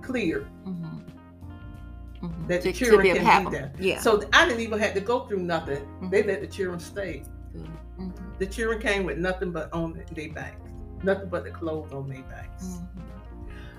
clear 0.06 0.48
Mhm. 0.66 1.02
Mhm. 2.22 2.48
that 2.48 2.62
the 2.64 2.72
To- 2.72 2.78
children 2.80 3.02
be 3.04 3.10
can 3.10 3.18
to 3.18 3.24
have 3.26 3.46
be 3.46 3.52
there. 3.52 3.72
Yeah. 3.80 4.00
So 4.00 4.24
I 4.34 4.48
didn't 4.48 4.62
even 4.62 4.80
have 4.80 4.94
to 4.94 5.02
go 5.02 5.22
through 5.28 5.40
nothing. 5.44 5.86
Mhm. 6.02 6.12
They 6.12 6.24
let 6.24 6.42
the 6.42 6.48
children 6.48 6.80
stay. 6.80 7.24
Mhm. 8.00 8.12
The 8.40 8.46
children 8.46 8.80
came 8.82 9.04
with 9.06 9.18
nothing 9.18 9.52
but 9.52 9.72
on 9.74 10.02
their 10.14 10.30
backs, 10.32 10.62
nothing 11.04 11.30
but 11.30 11.44
the 11.44 11.52
clothes 11.52 11.92
on 11.94 12.10
their 12.10 12.24
backs. 12.24 12.66
Mhm. 12.66 12.88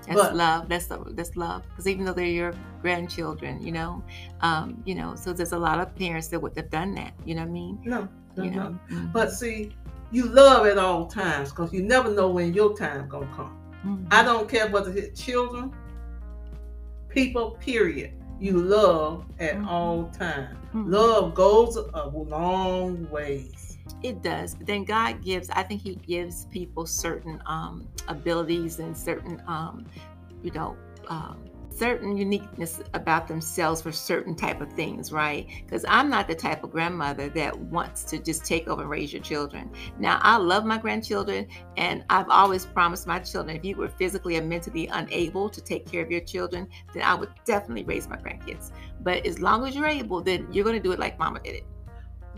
That's 0.07 0.21
But- 0.21 0.35
love. 0.35 0.69
That's 0.69 0.87
that's 1.11 1.35
love. 1.35 1.63
Because 1.69 1.87
even 1.87 2.05
though 2.05 2.13
they're 2.13 2.25
your 2.41 2.53
grandchildren, 2.81 3.61
you 3.61 3.73
know, 3.73 4.01
um, 4.41 4.81
you 4.85 4.95
know, 4.95 5.15
so 5.15 5.33
there's 5.33 5.51
a 5.51 5.57
lot 5.59 5.79
of 5.81 5.93
parents 5.95 6.27
that 6.29 6.39
would 6.41 6.55
have 6.55 6.69
done 6.69 6.95
that. 6.95 7.13
You 7.25 7.35
know 7.35 7.41
what 7.41 7.49
I 7.49 7.51
mean? 7.51 7.79
No, 7.83 8.07
no, 8.37 8.43
You 8.43 8.51
no. 8.51 8.63
know. 8.69 8.79
Mhm. 8.89 9.11
But 9.11 9.33
see, 9.33 9.75
you 10.11 10.23
love 10.27 10.65
at 10.65 10.77
all 10.77 11.07
times 11.07 11.49
because 11.49 11.73
you 11.73 11.83
never 11.83 12.09
know 12.09 12.29
when 12.31 12.53
your 12.53 12.73
time 12.77 13.09
gonna 13.09 13.27
come. 13.35 13.51
Mhm. 13.83 14.07
I 14.09 14.23
don't 14.23 14.47
care 14.47 14.67
whether 14.69 14.91
it's 14.93 15.21
children, 15.21 15.73
people, 17.09 17.51
period. 17.59 18.13
You 18.39 18.59
love 18.61 19.25
at 19.39 19.55
Mhm. 19.57 19.67
all 19.67 20.03
times. 20.09 20.57
Mhm. 20.73 20.91
Love 20.91 21.33
goes 21.33 21.75
a 21.75 22.07
long 22.09 23.09
ways. 23.09 23.77
It 24.03 24.21
does. 24.21 24.53
But 24.53 24.67
then 24.67 24.83
God 24.83 25.23
gives, 25.23 25.49
I 25.49 25.63
think 25.63 25.81
He 25.81 25.95
gives 25.95 26.45
people 26.45 26.85
certain 26.85 27.41
um, 27.47 27.87
abilities 28.07 28.79
and 28.79 28.95
certain, 28.95 29.41
um, 29.47 29.85
you 30.43 30.51
know, 30.51 30.75
um, 31.07 31.37
certain 31.77 32.17
uniqueness 32.17 32.81
about 32.93 33.27
themselves 33.27 33.81
for 33.81 33.91
certain 33.91 34.35
type 34.35 34.61
of 34.61 34.71
things, 34.73 35.11
right? 35.11 35.47
Because 35.65 35.85
I'm 35.87 36.09
not 36.09 36.27
the 36.27 36.35
type 36.35 36.63
of 36.63 36.71
grandmother 36.71 37.29
that 37.29 37.57
wants 37.57 38.03
to 38.05 38.17
just 38.17 38.45
take 38.45 38.67
over 38.67 38.81
and 38.81 38.89
raise 38.89 39.13
your 39.13 39.21
children. 39.21 39.69
Now, 39.99 40.19
I 40.21 40.37
love 40.37 40.65
my 40.65 40.77
grandchildren, 40.77 41.47
and 41.77 42.03
I've 42.09 42.29
always 42.29 42.65
promised 42.65 43.07
my 43.07 43.19
children 43.19 43.55
if 43.55 43.63
you 43.63 43.75
were 43.75 43.89
physically 43.89 44.35
and 44.35 44.49
mentally 44.49 44.87
unable 44.87 45.49
to 45.49 45.61
take 45.61 45.89
care 45.89 46.03
of 46.03 46.11
your 46.11 46.21
children, 46.21 46.67
then 46.93 47.03
I 47.03 47.13
would 47.15 47.29
definitely 47.45 47.83
raise 47.83 48.07
my 48.07 48.17
grandkids. 48.17 48.71
But 49.01 49.25
as 49.25 49.39
long 49.39 49.67
as 49.67 49.75
you're 49.75 49.87
able, 49.87 50.21
then 50.21 50.47
you're 50.51 50.65
going 50.65 50.75
to 50.75 50.81
do 50.81 50.91
it 50.91 50.99
like 50.99 51.19
Mama 51.19 51.39
did 51.41 51.55
it. 51.55 51.65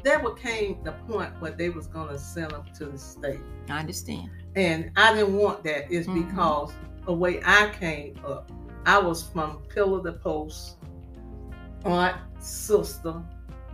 There 0.03 0.19
came 0.35 0.81
the 0.83 0.93
point 1.09 1.31
where 1.41 1.51
they 1.51 1.69
was 1.69 1.87
gonna 1.87 2.17
send 2.17 2.51
them 2.51 2.63
to 2.75 2.85
the 2.85 2.97
state, 2.97 3.41
I 3.69 3.79
understand. 3.79 4.29
and 4.55 4.91
I 4.95 5.13
didn't 5.13 5.35
want 5.35 5.63
that. 5.65 5.91
Is 5.91 6.07
Mhm. 6.07 6.25
because 6.25 6.71
the 7.05 7.13
way 7.13 7.41
I 7.45 7.69
came 7.79 8.15
up, 8.25 8.49
I 8.85 8.97
was 8.99 9.23
from 9.23 9.61
pillar 9.69 10.03
to 10.03 10.13
post, 10.13 10.77
aunt, 11.85 12.15
sister, 12.39 13.21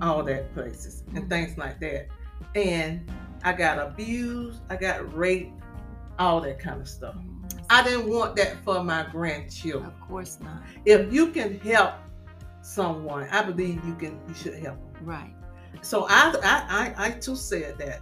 all 0.02 0.24
that 0.24 0.54
places 0.54 1.04
and 1.16 1.26
Mhm. 1.26 1.30
things 1.30 1.58
like 1.58 1.80
that, 1.80 2.08
and 2.56 3.10
I 3.44 3.54
got 3.54 3.80
abused, 3.80 4.62
I 4.70 4.76
got 4.76 5.16
raped, 5.16 5.54
all 6.20 6.42
that 6.42 6.60
kind 6.60 6.82
of 6.82 6.88
stuff. 6.88 7.16
Mm, 7.16 7.44
I 7.70 7.84
didn't 7.84 8.10
want 8.10 8.36
that 8.38 8.58
for 8.64 8.84
my 8.84 9.06
grandchildren. 9.12 9.86
Of 9.86 10.00
course 10.02 10.40
not. 10.42 10.62
If 10.86 11.12
you 11.14 11.32
can 11.32 11.60
help 11.60 11.94
someone, 12.62 13.28
I 13.32 13.44
believe 13.44 13.84
you 13.86 13.96
can. 13.96 14.20
You 14.28 14.34
should 14.34 14.56
help 14.56 14.78
them. 14.94 15.06
Right. 15.06 15.34
So 15.82 16.06
I, 16.10 16.34
I, 16.44 16.94
I, 16.98 17.06
I 17.08 17.12
too 17.12 17.36
said 17.36 17.78
that, 17.78 18.02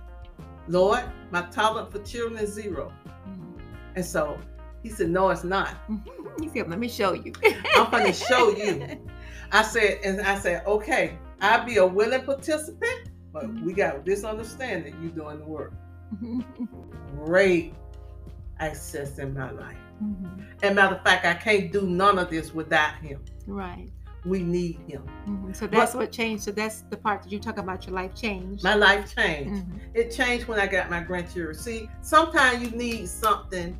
Lord, 0.67 1.03
my 1.31 1.41
tolerance 1.51 1.91
for 1.91 2.01
children 2.03 2.41
is 2.41 2.53
zero. 2.53 2.91
Mhm. 3.27 3.59
And 3.95 4.05
so 4.05 4.37
he 4.83 4.89
said, 4.89 5.09
No, 5.09 5.29
it's 5.29 5.43
not. 5.43 5.75
He 6.39 6.49
said, 6.49 6.69
"Let 6.69 6.79
me 6.79 6.89
show 6.89 7.13
you." 7.13 7.33
I'm 7.75 7.89
going 7.91 8.05
to 8.05 8.13
show 8.13 8.55
you. 8.55 8.87
I 9.51 9.61
said, 9.61 9.99
and 10.03 10.19
I 10.21 10.39
said, 10.39 10.65
okay, 10.65 11.17
I'll 11.39 11.63
be 11.63 11.77
a 11.77 11.85
willing 11.85 12.23
participant, 12.23 13.11
but 13.31 13.47
we 13.61 13.73
got 13.73 14.03
this 14.03 14.23
understanding 14.23 14.95
you 15.01 15.09
doing 15.09 15.39
the 15.39 15.45
work. 15.45 15.73
Great 17.23 17.75
access 18.59 19.19
in 19.19 19.33
my 19.35 19.51
life. 19.51 19.77
Mhm. 20.01 20.43
And 20.63 20.75
matter 20.75 20.95
of 20.95 21.03
fact, 21.03 21.25
I 21.25 21.35
can't 21.35 21.71
do 21.71 21.81
none 21.81 22.17
of 22.17 22.29
this 22.31 22.53
without 22.53 22.95
him. 22.95 23.23
Right. 23.45 23.89
We 24.25 24.39
need 24.41 24.79
him. 24.87 25.03
Mhm. 25.27 25.55
So 25.55 25.67
that's 25.67 25.93
what 25.93 26.11
changed. 26.11 26.43
So 26.43 26.51
that's 26.51 26.81
the 26.89 26.97
part 26.97 27.23
that 27.23 27.31
you 27.31 27.39
talk 27.39 27.57
about 27.57 27.85
your 27.85 27.93
life 27.93 28.15
changed. 28.15 28.63
My 28.63 28.73
life 28.73 29.13
changed. 29.13 29.65
Mhm. 29.65 29.79
It 29.93 30.11
changed 30.11 30.47
when 30.47 30.59
I 30.59 30.65
got 30.65 30.89
my 30.89 31.01
grandchildren. 31.01 31.55
See, 31.55 31.89
sometimes 32.01 32.63
you 32.63 32.71
need 32.71 33.07
something 33.07 33.77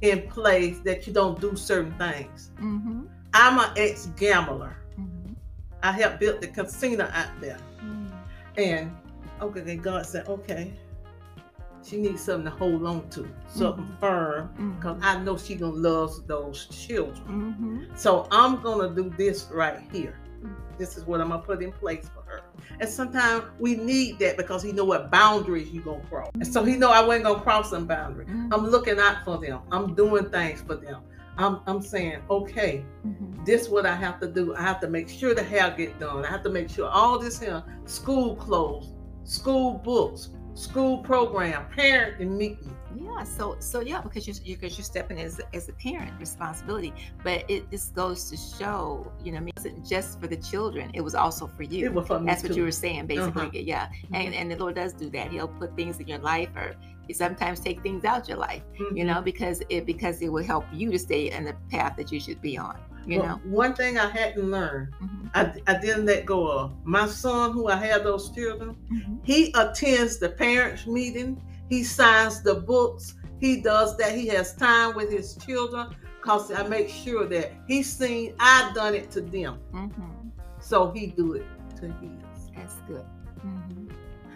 in 0.00 0.28
place 0.28 0.78
that 0.80 1.06
you 1.06 1.12
don't 1.12 1.40
do 1.40 1.56
certain 1.56 1.92
things. 1.98 2.50
Mhm. 2.60 3.08
I'm 3.34 3.58
an 3.58 3.70
ex 3.76 4.06
gambler. 4.16 4.76
Mhm. 4.98 5.34
I 5.82 5.92
helped 5.92 6.20
build 6.20 6.40
the 6.40 6.48
casino 6.48 7.08
out 7.12 7.40
there. 7.40 7.58
Mhm. 7.82 8.10
And 8.56 8.96
okay, 9.40 9.60
then 9.60 9.78
God 9.78 10.06
said, 10.06 10.28
okay, 10.28 10.72
she 11.84 11.96
needs 11.96 12.22
something 12.22 12.50
to 12.50 12.56
hold 12.56 12.84
on 12.84 13.08
to, 13.10 13.28
something 13.48 13.88
firm, 14.00 14.50
because 14.76 14.98
Mhm. 15.00 15.04
I 15.04 15.22
know 15.22 15.36
she 15.36 15.54
gonna 15.54 15.72
love 15.72 16.26
those 16.26 16.66
children. 16.66 17.86
Mhm. 17.88 17.98
So 17.98 18.26
I'm 18.30 18.60
gonna 18.62 18.90
do 18.94 19.10
this 19.16 19.48
right 19.52 19.80
here. 19.92 20.14
Mhm. 20.42 20.54
This 20.78 20.96
is 20.96 21.04
what 21.06 21.20
I'm 21.20 21.28
gonna 21.30 21.42
put 21.42 21.62
in 21.62 21.72
place. 21.72 22.10
And 22.80 22.88
sometimes 22.88 23.44
we 23.58 23.74
need 23.76 24.18
that 24.20 24.36
because 24.36 24.62
he 24.62 24.72
know 24.72 24.84
what 24.84 25.10
boundaries 25.10 25.70
you 25.70 25.80
gonna 25.80 26.04
cross. 26.08 26.30
And 26.34 26.46
so 26.46 26.64
he 26.64 26.76
know 26.76 26.90
I 26.90 27.04
wasn't 27.04 27.24
gonna 27.24 27.40
cross 27.40 27.70
some 27.70 27.86
boundary. 27.86 28.26
Mhm. 28.26 28.48
I'm 28.52 28.66
looking 28.66 28.98
out 28.98 29.24
for 29.24 29.38
them. 29.38 29.60
I'm 29.72 29.94
doing 29.94 30.26
things 30.30 30.60
for 30.62 30.76
them. 30.76 31.02
I'm, 31.38 31.60
I'm 31.66 31.80
saying, 31.80 32.18
okay, 32.30 32.84
Mhm. 33.06 33.44
this 33.46 33.68
what 33.68 33.86
I 33.86 33.94
have 33.94 34.18
to 34.20 34.26
do. 34.28 34.54
I 34.56 34.62
have 34.62 34.80
to 34.80 34.88
make 34.88 35.08
sure 35.08 35.34
the 35.34 35.42
hair 35.42 35.72
get 35.76 35.98
done. 36.00 36.24
I 36.24 36.28
have 36.28 36.42
to 36.44 36.50
make 36.50 36.68
sure 36.68 36.88
all 36.88 37.18
this 37.18 37.38
here, 37.38 37.62
school 37.86 38.34
clothes, 38.36 38.92
school 39.24 39.74
books, 39.74 40.30
school 40.58 40.98
program, 40.98 41.64
parent 41.74 42.20
and 42.20 42.36
meeting. 42.36 42.74
Yeah. 42.96 43.22
So 43.22 43.56
so 43.60 43.80
yeah, 43.80 44.00
because 44.00 44.26
you're 44.26 44.36
you- 44.44 44.56
because 44.56 44.76
you're 44.76 44.84
stepping 44.84 45.20
as 45.20 45.40
as 45.54 45.68
a 45.68 45.72
parent 45.74 46.12
responsibility, 46.18 46.92
but 47.22 47.44
it 47.48 47.70
this 47.70 47.90
goes 47.90 48.28
to 48.30 48.36
show, 48.36 49.10
you 49.24 49.30
know, 49.32 49.38
I 49.38 49.40
mean, 49.40 49.52
it 49.56 49.60
wasn't 49.60 49.86
just 49.86 50.20
for 50.20 50.26
the 50.26 50.36
children; 50.36 50.90
it 50.94 51.00
was 51.00 51.14
also 51.14 51.46
for 51.46 51.62
you. 51.62 51.86
It 51.86 51.94
was 51.94 52.06
for 52.08 52.18
me 52.18 52.26
That's 52.26 52.42
what 52.42 52.56
you 52.56 52.64
were 52.64 52.72
saying, 52.72 53.06
basically. 53.06 53.42
Uh-huh. 53.42 53.50
Yeah. 53.52 53.88
And 54.12 54.34
and 54.34 54.50
the 54.50 54.56
Lord 54.56 54.74
does 54.74 54.92
do 54.92 55.08
that. 55.10 55.30
He'll 55.30 55.48
put 55.48 55.76
things 55.76 56.00
in 56.00 56.08
your 56.08 56.18
life, 56.18 56.50
or 56.56 56.74
he 57.06 57.12
sometimes 57.14 57.60
take 57.60 57.82
things 57.82 58.04
out 58.04 58.28
your 58.28 58.38
life. 58.38 58.62
You 58.78 58.86
Mhm. 59.04 59.06
know, 59.06 59.20
because 59.22 59.62
it 59.68 59.86
because 59.86 60.20
it 60.22 60.30
will 60.32 60.44
help 60.44 60.64
you 60.72 60.90
to 60.90 60.98
stay 60.98 61.30
in 61.30 61.44
the 61.44 61.54
path 61.70 61.96
that 61.98 62.10
you 62.12 62.18
should 62.20 62.40
be 62.42 62.58
on. 62.58 62.76
You 63.08 63.20
Well, 63.20 63.28
know. 63.28 63.40
one 63.44 63.74
thing 63.74 63.98
I 63.98 64.06
hadn't 64.10 64.50
learned, 64.50 64.92
Mhm. 65.00 65.30
I, 65.34 65.54
I 65.66 65.78
didn't 65.78 66.04
let 66.04 66.26
go 66.26 66.46
of. 66.46 66.74
My 66.84 67.06
son, 67.06 67.52
who 67.52 67.68
I 67.68 67.76
had 67.76 68.04
those 68.04 68.30
children, 68.30 68.76
Mhm. 68.92 69.20
he 69.24 69.50
attends 69.56 70.18
the 70.18 70.28
parents' 70.28 70.86
meeting. 70.86 71.40
He 71.70 71.82
signs 71.84 72.42
the 72.42 72.54
books. 72.56 73.14
He 73.38 73.60
does 73.62 73.96
that. 73.96 74.12
He 74.12 74.26
has 74.28 74.54
time 74.54 74.94
with 74.94 75.10
his 75.10 75.36
children 75.36 75.88
because 76.20 76.52
I 76.52 76.66
make 76.68 76.88
sure 76.90 77.26
that 77.28 77.52
he's 77.66 77.90
seen 77.90 78.34
I've 78.38 78.74
done 78.74 78.94
it 78.94 79.10
to 79.12 79.22
them. 79.22 79.58
Mhm. 79.72 80.30
So 80.60 80.90
he 80.90 81.06
do 81.06 81.32
it 81.32 81.46
to 81.80 81.86
his. 81.86 82.50
That's 82.56 82.74
good. 82.86 83.04
Mhm. 83.46 83.88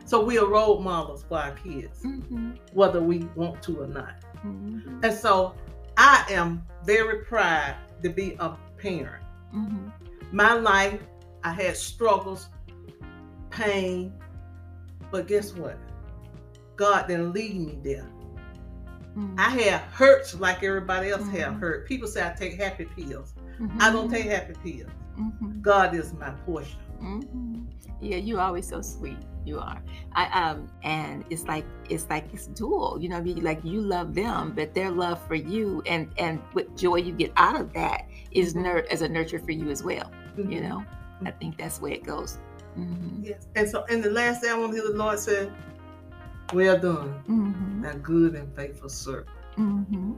So 0.07 0.25
we 0.25 0.39
are 0.39 0.47
role 0.47 0.81
models 0.81 1.25
for 1.29 1.39
our 1.39 1.53
kids, 1.53 2.03
Mhm. 2.03 2.57
whether 2.73 3.03
we 3.03 3.29
want 3.35 3.63
to 3.65 3.83
or 3.83 3.87
not. 3.87 4.15
Mhm. 4.47 5.05
And 5.05 5.13
so 5.15 5.55
I 5.99 6.25
am 6.31 6.63
very 6.85 7.25
proud 7.25 7.75
to 8.03 8.11
be 8.11 8.37
a 8.39 8.57
parent. 8.79 9.25
Mhm. 9.55 9.93
My 10.33 10.55
life, 10.55 11.01
I 11.45 11.53
had 11.53 11.77
struggles, 11.77 12.49
pain, 13.51 14.13
but 15.11 15.27
guess 15.27 15.55
what? 15.55 15.79
God 16.77 17.07
didn't 17.07 17.33
leave 17.33 17.57
me 17.57 17.79
there. 17.83 18.09
Mhm. 19.15 19.39
I 19.39 19.51
had 19.51 19.81
hurts 19.93 20.35
like 20.35 20.63
everybody 20.63 21.11
else 21.11 21.29
have 21.29 21.55
Mhm. 21.55 21.61
hurt. 21.61 21.87
People 21.87 22.09
say 22.09 22.27
I 22.27 22.33
take 22.33 22.55
happy 22.55 22.87
pills. 22.87 23.35
I 23.79 23.93
don't 23.93 24.11
take 24.11 24.25
happy 24.27 24.55
pills. 24.65 24.91
Mhm. 25.17 25.61
God 25.61 25.95
is 25.95 26.13
my 26.15 26.31
portion. 26.47 26.79
Yeah, 28.03 28.17
you 28.17 28.39
always 28.41 28.69
so 28.69 28.83
sweet. 28.83 29.19
You 29.45 29.59
are. 29.59 29.83
I 30.15 30.25
um 30.51 30.69
and 30.83 31.25
it's 31.31 31.45
like 31.45 31.65
it's 31.89 32.07
like 32.11 32.27
it's 32.33 32.47
dual. 32.49 32.99
You 33.01 33.09
know, 33.09 33.17
what 33.17 33.23
I 33.23 33.25
mean? 33.25 33.43
like 33.45 33.61
you 33.65 33.81
love 33.81 34.15
them, 34.15 34.53
but 34.55 34.75
their 34.75 34.91
love 34.91 35.21
for 35.27 35.35
you 35.37 35.83
and 35.87 36.13
and 36.19 36.41
what 36.53 36.77
joy 36.77 36.97
you 36.97 37.13
get 37.13 37.33
out 37.37 37.61
of 37.61 37.73
that 37.75 38.03
is 38.33 38.55
Mhm. 38.55 38.63
nur- 38.63 38.87
as 38.91 39.03
a 39.03 39.09
nurture 39.09 39.39
for 39.39 39.53
you 39.53 39.71
as 39.71 39.83
well. 39.83 40.11
You 40.37 40.61
Mhm. 40.61 40.63
know, 40.69 40.85
I 41.25 41.31
think 41.33 41.59
that's 41.59 41.81
where 41.81 41.93
it 41.93 42.05
goes. 42.05 42.39
hmm 42.75 43.23
Yes. 43.23 43.47
And 43.55 43.69
so 43.69 43.85
in 43.85 44.01
the 44.01 44.11
last 44.11 44.43
day 44.43 44.49
I 44.51 44.59
want 44.59 44.73
to 44.73 44.81
hear 44.81 44.91
the 44.91 44.97
Lord 44.97 45.19
say, 45.19 45.51
Well 46.53 46.79
done, 46.79 47.11
hmm 47.27 47.81
now 47.83 47.95
good 47.95 48.35
and 48.35 48.55
faithful 48.57 48.89
servant. 48.89 49.29
hmm 49.57 50.13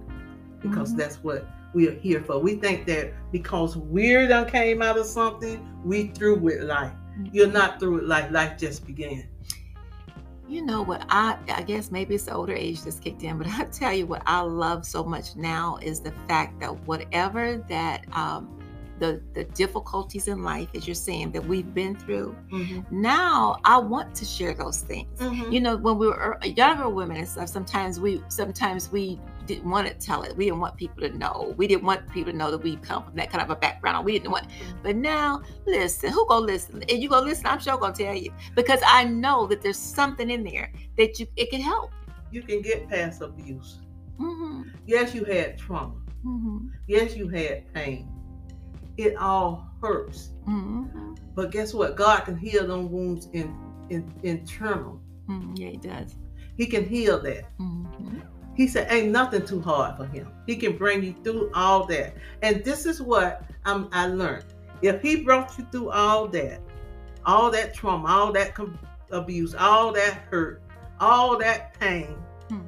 Because 0.63 0.95
Mhm. 0.95 0.99
that's 0.99 1.17
what 1.23 1.47
we 1.75 1.89
are 1.89 1.93
here 1.99 2.23
for. 2.23 2.39
We 2.39 2.57
think 2.57 2.87
that 2.87 3.13
because 3.33 3.77
we're 3.77 4.29
done 4.29 4.47
came 4.49 4.81
out 4.83 4.97
of 4.99 5.07
something, 5.07 5.67
we 5.85 6.09
through 6.09 6.39
with 6.39 6.63
life. 6.63 6.93
You're 7.33 7.51
not 7.51 7.79
through 7.81 7.95
with 7.97 8.05
life. 8.05 8.31
Life 8.31 8.59
just 8.59 8.87
began. 8.87 9.29
You 10.47 10.65
know 10.65 10.83
what 10.83 11.05
I 11.09 11.39
I 11.49 11.63
guess 11.63 11.91
maybe 11.91 12.15
it's 12.15 12.25
the 12.25 12.35
older 12.35 12.53
age 12.53 12.83
that's 12.83 12.99
kicked 13.01 13.23
in, 13.23 13.39
but 13.39 13.47
I 13.61 13.65
tell 13.65 13.93
you 13.95 14.07
what 14.07 14.23
I 14.27 14.41
love 14.41 14.85
so 14.85 15.03
much 15.05 15.37
now 15.37 15.79
is 15.83 16.01
the 16.01 16.13
fact 16.29 16.61
that 16.61 16.87
whatever 16.87 17.65
that 17.69 18.05
um 18.13 18.61
the 19.01 19.21
the 19.33 19.45
difficulties 19.45 20.29
in 20.29 20.43
life, 20.45 20.69
as 20.75 20.87
you're 20.87 20.95
saying, 20.95 21.33
that 21.33 21.45
we've 21.45 21.75
been 21.75 21.97
through, 21.97 22.37
now 22.91 23.57
I 23.65 23.79
want 23.79 24.15
to 24.17 24.25
share 24.25 24.55
those 24.55 24.83
things. 24.83 25.19
Mhm. 25.19 25.53
You 25.53 25.61
know, 25.61 25.77
when 25.77 25.99
we 25.99 26.07
were 26.07 26.39
er- 26.43 26.47
younger 26.47 26.89
women 26.89 27.17
and 27.17 27.29
stuff, 27.29 27.49
sometimes 27.49 27.99
we 27.99 28.23
sometimes 28.29 28.93
we 28.93 29.19
didn't 29.47 29.71
want 29.71 29.87
to 29.87 29.95
tell 29.95 30.23
it. 30.23 30.37
We 30.37 30.47
didn't 30.47 30.61
want 30.61 30.77
people 30.77 31.03
to 31.09 31.17
know. 31.17 31.55
We 31.57 31.67
didn't 31.67 31.85
want 31.85 32.09
people 32.11 32.33
to 32.33 32.39
know 32.39 32.51
that 32.51 32.63
we 32.63 32.77
come 32.77 33.05
from 33.05 33.15
that 33.17 33.31
kind 33.31 33.43
of 33.43 33.51
a 33.51 33.57
background. 33.57 34.05
We 34.05 34.13
didn't 34.13 34.31
want. 34.31 34.47
But 34.83 34.97
now, 34.97 35.43
listen, 35.67 36.11
who 36.13 36.27
gonna 36.29 36.47
listen? 36.47 36.83
And 36.89 37.03
you 37.03 37.09
gonna 37.09 37.27
listen? 37.27 37.47
I'm 37.47 37.61
sure 37.61 37.77
gonna 37.79 37.95
tell 37.95 38.15
you 38.15 38.33
because 38.55 38.81
I 38.87 39.05
know 39.05 39.47
that 39.47 39.63
there's 39.63 39.77
something 39.79 40.31
in 40.31 40.45
there 40.45 40.73
that 40.97 41.19
you 41.19 41.27
it 41.37 41.51
can 41.51 41.61
help. 41.61 41.91
You 42.31 42.43
can 42.43 42.63
get 42.63 42.89
past 42.89 43.21
abuse. 43.23 43.79
hmm 44.19 44.63
Yes, 44.87 45.15
you 45.15 45.25
had 45.25 45.59
trauma. 45.59 45.95
hmm 46.23 46.59
Yes, 46.87 47.17
you 47.17 47.29
had 47.29 47.73
pain. 47.75 48.09
It 48.97 49.17
all 49.17 49.69
hurts. 49.83 50.31
hmm 50.45 50.85
But 51.35 51.51
guess 51.51 51.75
what? 51.75 51.97
God 51.97 52.21
can 52.21 52.37
heal 52.37 52.67
them 52.67 52.91
wounds 52.91 53.29
in, 53.33 53.55
in 53.91 54.13
internal. 54.23 55.01
hmm 55.27 55.55
Yeah, 55.57 55.69
He 55.71 55.77
does. 55.77 56.15
He 56.57 56.67
can 56.67 56.85
heal 56.89 57.21
that. 57.23 57.45
He 58.57 58.67
said, 58.69 58.91
"Ain't 58.91 59.11
nothing 59.11 59.45
too 59.47 59.61
hard 59.61 59.97
for 59.97 60.07
him. 60.07 60.29
He 60.47 60.57
can 60.57 60.77
bring 60.77 61.03
you 61.03 61.15
through 61.25 61.51
all 61.55 61.87
that." 61.87 62.15
And 62.43 62.65
this 62.65 62.87
is 62.87 63.01
what 63.03 63.43
um, 63.65 63.89
I 63.93 64.07
learned. 64.07 64.45
If 64.83 65.01
he 65.03 65.17
brought 65.25 65.57
you 65.59 65.67
through 65.73 65.91
all 65.91 66.29
that, 66.29 66.61
all 67.27 67.51
that 67.51 67.75
trauma, 67.75 68.09
all 68.09 68.33
that 68.33 68.55
com- 68.55 68.79
abuse, 69.11 69.55
all 69.55 69.93
that 69.93 70.15
hurt, 70.31 70.63
all 71.01 71.39
that 71.39 71.79
pain, 71.81 72.15
Hmm. 72.49 72.61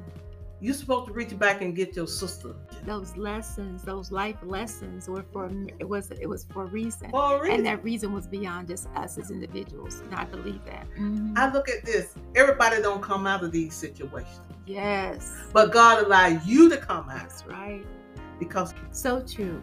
you're 0.59 0.73
supposed 0.73 1.07
to 1.07 1.13
reach 1.13 1.37
back 1.37 1.61
and 1.61 1.75
get 1.75 1.95
your 1.95 2.07
sister 2.07 2.55
Those 2.87 3.17
lessons, 3.17 3.83
those 3.83 4.11
life 4.13 4.37
lessons, 4.43 5.09
were 5.09 5.25
for 5.33 5.51
it 5.77 5.87
was 5.87 6.09
it 6.11 6.25
was 6.25 6.45
for 6.53 6.63
a 6.63 6.67
reason, 6.67 7.09
for 7.11 7.35
a 7.35 7.41
reason. 7.41 7.57
and 7.57 7.65
that 7.65 7.83
reason 7.83 8.13
was 8.13 8.27
beyond 8.27 8.69
just 8.69 8.87
us 8.95 9.17
as 9.17 9.29
individuals. 9.29 9.99
And 10.05 10.15
I 10.15 10.23
believe 10.23 10.63
that. 10.65 10.87
Mhm. 10.97 11.37
I 11.37 11.51
look 11.51 11.67
at 11.69 11.83
this. 11.85 12.15
Everybody 12.35 12.81
don't 12.81 13.01
come 13.01 13.27
out 13.27 13.43
of 13.43 13.51
these 13.51 13.75
situations, 13.75 14.39
yes, 14.65 15.35
but 15.51 15.73
God 15.73 16.05
allowed 16.05 16.45
you 16.45 16.69
to 16.69 16.77
come 16.77 17.09
out 17.09 17.19
that's 17.19 17.45
right. 17.45 17.85
because 18.39 18.73
So 18.91 19.21
true. 19.21 19.61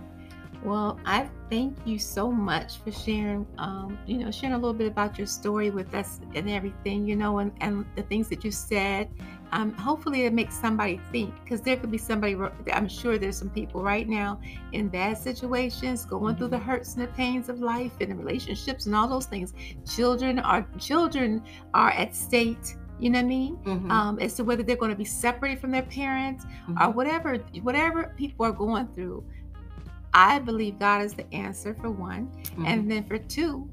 Well, 0.62 0.99
I 1.04 1.28
thank 1.50 1.76
you 1.85 1.99
so 1.99 2.31
much 2.33 2.78
for 2.78 2.90
sharing, 2.90 3.47
um, 3.59 3.99
you 4.07 4.16
know, 4.19 4.31
sharing 4.31 4.54
a 4.54 4.59
little 4.59 4.73
bit 4.73 4.87
about 4.87 5.19
your 5.19 5.26
story 5.26 5.69
with 5.71 5.95
us 5.95 6.21
and 6.35 6.49
everything, 6.49 7.07
you 7.07 7.16
know, 7.16 7.38
and, 7.40 7.52
and 7.61 7.85
the 7.97 8.02
things 8.02 8.28
that 8.31 8.45
you 8.45 8.50
said. 8.50 9.11
Um, 9.52 9.72
hopefully, 9.74 10.24
it 10.24 10.32
makes 10.32 10.58
somebody 10.58 11.00
think 11.12 11.32
because 11.42 11.60
there 11.60 11.76
could 11.76 11.90
be 11.90 11.98
somebody, 11.98 12.36
I'm 12.72 12.88
sure 12.88 13.18
there's 13.18 13.38
some 13.38 13.50
people 13.50 13.82
right 13.82 14.08
now 14.08 14.40
in 14.72 14.88
bad 14.88 15.16
situations, 15.18 16.04
going 16.04 16.34
through 16.36 16.48
the 16.48 16.58
hurts 16.58 16.94
and 16.94 17.02
the 17.04 17.08
pains 17.12 17.48
of 17.48 17.60
life 17.60 17.92
and 18.00 18.10
the 18.10 18.16
relationships 18.16 18.86
and 18.86 18.94
all 18.96 19.06
those 19.06 19.26
things. 19.26 19.54
Children 19.88 20.38
are 20.40 20.66
children 20.78 21.42
are 21.72 21.90
at 21.90 22.14
state. 22.16 22.76
You 22.98 23.10
know 23.10 23.18
what 23.18 23.24
I 23.24 23.28
mean? 23.28 23.56
Mhm, 23.64 23.90
Um, 23.90 24.18
as 24.20 24.34
to 24.34 24.44
whether 24.44 24.62
they're 24.62 24.76
going 24.76 24.92
to 24.92 24.96
be 24.96 25.04
separated 25.04 25.60
from 25.60 25.70
their 25.72 25.82
parents 25.82 26.46
mhm. 26.68 26.80
or 26.80 26.90
whatever 26.92 27.36
whatever 27.62 28.14
people 28.16 28.46
are 28.46 28.52
going 28.52 28.86
through 28.88 29.24
i 30.16 30.38
believe 30.38 30.78
god 30.78 31.02
is 31.02 31.12
the 31.12 31.26
answer 31.34 31.74
for 31.74 31.90
one 31.90 32.30
Mhm. 32.56 32.66
and 32.68 32.90
then 32.90 33.02
for 33.04 33.18
two 33.18 33.68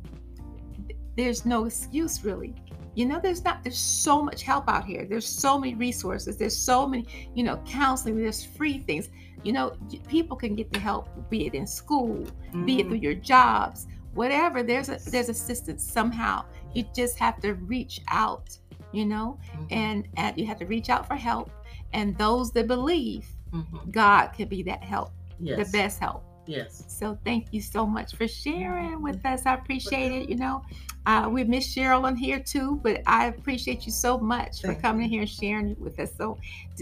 there's 1.16 1.46
no 1.46 1.66
excuse 1.66 2.26
really 2.26 2.56
you 2.96 3.06
know 3.06 3.20
there's 3.22 3.44
not 3.44 3.64
there's 3.64 3.78
so 3.78 4.22
much 4.22 4.44
help 4.44 4.68
out 4.70 4.86
here 4.86 5.06
there's 5.06 5.26
so 5.28 5.58
many 5.58 5.76
resources 5.76 6.38
there's 6.38 6.58
so 6.58 6.86
many 6.88 7.06
you 7.34 7.44
know 7.44 7.58
counseling 7.66 8.18
there's 8.18 8.44
free 8.44 8.80
things 8.80 9.10
you 9.44 9.54
know 9.54 9.74
people 10.08 10.36
can 10.36 10.56
get 10.56 10.72
the 10.72 10.80
help 10.80 11.08
be 11.30 11.46
it 11.48 11.54
in 11.54 11.66
school 11.66 12.26
be 12.66 12.80
it 12.80 12.86
Mhm. 12.86 12.90
through 12.90 12.98
your 12.98 13.16
jobs 13.16 13.88
whatever 14.14 14.62
there's 14.62 14.90
a 14.90 14.98
there's 15.10 15.30
assistance 15.30 15.84
somehow 15.84 16.44
you 16.74 16.84
just 16.94 17.18
have 17.18 17.40
to 17.42 17.54
reach 17.54 18.02
out 18.10 18.58
you 18.92 19.06
know 19.06 19.40
Mhm. 19.56 19.68
and, 19.72 20.08
and 20.18 20.38
you 20.38 20.46
have 20.46 20.60
to 20.60 20.66
reach 20.66 20.90
out 20.90 21.08
for 21.08 21.16
help 21.16 21.50
and 21.94 22.18
those 22.18 22.52
that 22.52 22.68
believe 22.68 23.26
Mhm. 23.54 23.92
god 23.92 24.28
can 24.34 24.48
be 24.50 24.64
that 24.64 24.84
help 24.84 25.12
yes. 25.40 25.58
the 25.72 25.78
best 25.78 26.00
help 26.00 26.24
Yes. 26.46 26.84
so 26.88 27.18
thank 27.24 27.48
you 27.52 27.62
so 27.62 27.86
much 27.86 28.16
for 28.16 28.28
sharing 28.28 29.02
with 29.02 29.26
us. 29.26 29.46
I 29.46 29.54
appreciate 29.54 30.12
it 30.12 30.30
you 30.30 30.36
know. 30.36 30.64
Uh, 31.06 31.28
we 31.32 31.44
miss 31.44 31.76
cheryl 31.76 32.04
on 32.04 32.16
here 32.16 32.40
too 32.40 32.80
but 32.84 33.02
i 33.08 33.26
appreciate 33.26 33.88
you 33.88 33.92
so 33.92 34.20
much 34.20 34.62
for 34.62 34.76
coming 34.76 35.06
in 35.06 35.10
here 35.10 35.22
and 35.22 35.30
sharing 35.30 35.76
with 35.80 36.00
us. 36.00 36.12
So 36.16 36.38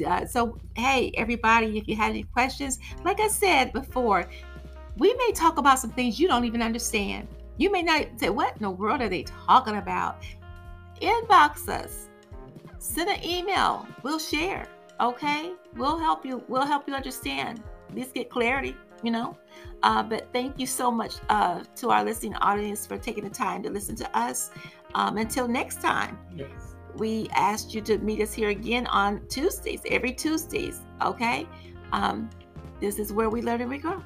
uh, 0.05 0.25
so 0.25 0.59
hey 0.75 1.11
everybody 1.15 1.77
if 1.77 1.87
you 1.87 1.95
have 1.95 2.09
any 2.09 2.23
questions 2.23 2.79
like 3.05 3.19
i 3.19 3.27
said 3.27 3.71
before 3.71 4.27
we 4.97 5.13
may 5.13 5.31
talk 5.31 5.57
about 5.57 5.79
some 5.79 5.91
things 5.91 6.19
you 6.19 6.27
don't 6.27 6.43
even 6.43 6.61
understand. 6.61 7.27
You 7.55 7.71
may 7.71 7.81
not 7.81 8.07
say 8.17 8.29
what 8.29 8.55
in 8.57 8.63
the 8.63 8.69
world 8.69 9.01
are 9.01 9.07
they 9.07 9.23
talking 9.23 9.77
about? 9.77 10.23
Inbox 11.01 11.69
us. 11.69 12.09
Send 12.79 13.09
an 13.09 13.23
email. 13.23 13.87
We'll 14.03 14.19
share 14.19 14.67
okay? 14.99 15.53
We'll 15.75 15.97
help 15.97 16.25
you 16.25 16.43
we'll 16.47 16.65
help 16.65 16.87
you 16.87 16.93
understand. 16.93 17.63
At 17.89 17.95
least 17.95 18.13
get 18.13 18.29
clarity 18.29 18.75
you 19.03 19.11
know? 19.11 19.37
Uh, 19.83 20.03
but 20.03 20.27
thank 20.33 20.59
you 20.59 20.65
so 20.65 20.91
much 20.91 21.15
uh, 21.29 21.63
to 21.75 21.89
our 21.89 22.03
listening 22.03 22.35
audience 22.35 22.85
for 22.85 22.97
taking 22.97 23.23
the 23.23 23.29
time 23.29 23.63
to 23.63 23.69
listen 23.69 23.95
to 23.95 24.17
us. 24.17 24.51
Um, 24.95 25.17
until 25.17 25.47
next 25.47 25.81
time 25.81 26.17
Yes. 26.35 26.75
we 26.95 27.29
asked 27.33 27.73
you 27.73 27.81
to 27.81 27.97
meet 27.99 28.21
us 28.21 28.33
here 28.33 28.49
again 28.49 28.87
on 28.87 29.21
tuesdays 29.29 29.81
every 29.89 30.13
tuesdays 30.13 30.81
okay? 31.01 31.47
Um, 31.91 32.29
this 32.79 32.99
is 32.99 33.13
where 33.13 33.29
we 33.29 33.41
learn 33.41 33.61
and 33.61 33.69
we 33.69 33.77
grow 33.77 34.01